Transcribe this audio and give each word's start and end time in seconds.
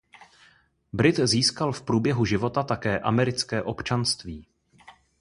Brit 0.93 1.15
získal 1.19 1.71
v 1.71 1.81
průběhu 1.81 2.25
života 2.25 2.63
také 2.63 2.99
americké 2.99 3.63
občanství. 3.63 4.47